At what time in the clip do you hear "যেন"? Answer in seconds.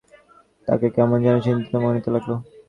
1.25-1.35